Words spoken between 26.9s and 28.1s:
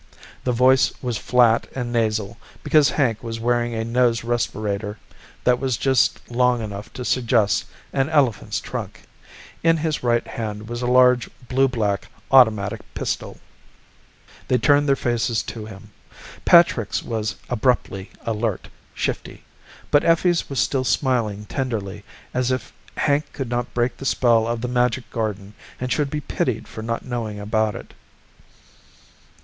knowing about it.